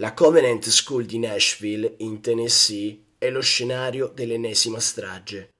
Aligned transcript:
La 0.00 0.14
Covenant 0.14 0.66
School 0.66 1.04
di 1.04 1.18
Nashville, 1.18 1.96
in 1.98 2.22
Tennessee, 2.22 3.16
è 3.18 3.28
lo 3.28 3.42
scenario 3.42 4.06
dell'ennesima 4.06 4.80
strage. 4.80 5.50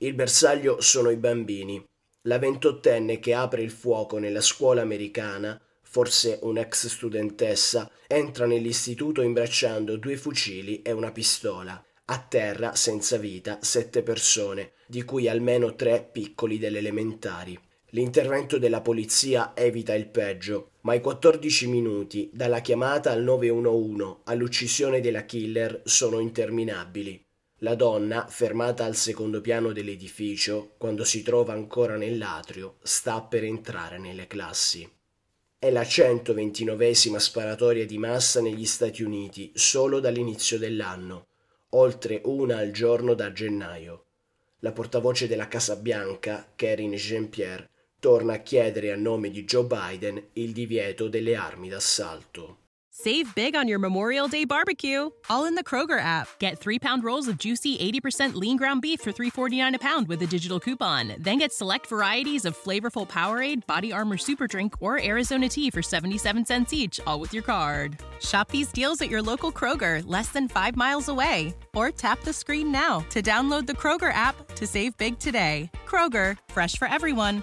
Il 0.00 0.12
bersaglio 0.12 0.82
sono 0.82 1.08
i 1.08 1.16
bambini. 1.16 1.82
La 2.24 2.38
ventottenne 2.38 3.18
che 3.20 3.32
apre 3.32 3.62
il 3.62 3.70
fuoco 3.70 4.18
nella 4.18 4.42
scuola 4.42 4.82
americana, 4.82 5.58
forse 5.82 6.40
un'ex 6.42 6.88
studentessa, 6.88 7.90
entra 8.06 8.44
nell'istituto 8.44 9.22
imbracciando 9.22 9.96
due 9.96 10.18
fucili 10.18 10.82
e 10.82 10.92
una 10.92 11.10
pistola. 11.10 11.82
A 12.04 12.18
terra, 12.18 12.74
senza 12.74 13.16
vita, 13.16 13.60
sette 13.62 14.02
persone, 14.02 14.72
di 14.86 15.04
cui 15.04 15.26
almeno 15.26 15.74
tre 15.74 16.06
piccoli 16.12 16.58
delle 16.58 16.80
elementari. 16.80 17.58
L'intervento 17.92 18.58
della 18.58 18.82
polizia 18.82 19.52
evita 19.54 19.94
il 19.94 20.06
peggio, 20.06 20.70
ma 20.82 20.94
i 20.94 21.00
14 21.00 21.66
minuti 21.66 22.30
dalla 22.32 22.60
chiamata 22.60 23.10
al 23.10 23.22
911 23.22 24.18
all'uccisione 24.24 25.00
della 25.00 25.24
killer 25.24 25.82
sono 25.84 26.20
interminabili. 26.20 27.24
La 27.62 27.74
donna, 27.74 28.26
fermata 28.28 28.84
al 28.84 28.94
secondo 28.94 29.40
piano 29.40 29.72
dell'edificio, 29.72 30.74
quando 30.78 31.02
si 31.02 31.22
trova 31.22 31.52
ancora 31.52 31.96
nell'atrio, 31.96 32.76
sta 32.80 33.22
per 33.22 33.42
entrare 33.42 33.98
nelle 33.98 34.28
classi. 34.28 34.88
È 35.58 35.68
la 35.70 35.82
129esima 35.82 37.16
sparatoria 37.16 37.84
di 37.84 37.98
massa 37.98 38.40
negli 38.40 38.64
Stati 38.66 39.02
Uniti 39.02 39.50
solo 39.54 39.98
dall'inizio 39.98 40.58
dell'anno, 40.58 41.26
oltre 41.70 42.20
una 42.24 42.58
al 42.58 42.70
giorno 42.70 43.14
da 43.14 43.32
gennaio. 43.32 44.04
La 44.60 44.72
portavoce 44.72 45.26
della 45.26 45.48
Casa 45.48 45.76
Bianca, 45.76 46.50
Karine 46.54 46.96
Jean-Pierre, 46.96 47.68
torna 48.00 48.34
a 48.34 48.38
chiedere 48.38 48.90
a 48.90 48.96
nome 48.96 49.30
di 49.30 49.44
Joe 49.44 49.64
Biden 49.64 50.20
il 50.32 50.52
divieto 50.52 51.08
delle 51.08 51.36
armi 51.36 51.68
d'assalto. 51.68 52.56
Save 52.92 53.34
big 53.34 53.56
on 53.56 53.66
your 53.66 53.78
Memorial 53.78 54.28
Day 54.28 54.44
barbecue, 54.44 55.08
all 55.30 55.46
in 55.46 55.54
the 55.54 55.64
Kroger 55.64 55.98
app. 55.98 56.28
Get 56.38 56.58
three 56.58 56.78
pound 56.78 57.02
rolls 57.02 57.28
of 57.28 57.38
juicy 57.38 57.78
80% 57.78 58.34
lean 58.34 58.58
ground 58.58 58.82
beef 58.82 59.00
for 59.00 59.10
$3.49 59.10 59.74
a 59.74 59.78
pound 59.78 60.08
with 60.08 60.20
a 60.20 60.26
digital 60.26 60.60
coupon. 60.60 61.14
Then 61.18 61.38
get 61.38 61.52
select 61.52 61.86
varieties 61.86 62.44
of 62.44 62.58
flavorful 62.58 63.08
Powerade, 63.08 63.66
Body 63.66 63.90
Armor 63.90 64.18
Super 64.18 64.46
Drink, 64.46 64.82
or 64.82 65.02
Arizona 65.02 65.48
tea 65.48 65.70
for 65.70 65.80
77 65.82 66.44
cents 66.44 66.74
each, 66.74 67.00
all 67.06 67.20
with 67.20 67.32
your 67.32 67.44
card. 67.44 67.96
Shop 68.18 68.50
these 68.50 68.70
deals 68.70 69.00
at 69.00 69.08
your 69.08 69.22
local 69.22 69.52
Kroger, 69.52 70.02
less 70.06 70.28
than 70.30 70.48
five 70.48 70.76
miles 70.76 71.08
away. 71.08 71.54
Or 71.74 71.90
tap 71.90 72.20
the 72.22 72.32
screen 72.32 72.70
now 72.70 73.00
to 73.10 73.22
download 73.22 73.66
the 73.66 73.72
Kroger 73.72 74.12
app 74.12 74.34
to 74.56 74.66
save 74.66 74.94
big 74.98 75.18
today. 75.18 75.70
Kroger, 75.86 76.36
fresh 76.50 76.76
for 76.76 76.88
everyone. 76.88 77.42